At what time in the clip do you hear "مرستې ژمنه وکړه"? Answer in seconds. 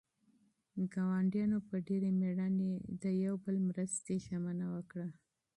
3.69-5.07